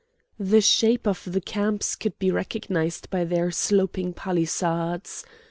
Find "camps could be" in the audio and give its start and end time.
1.41-2.31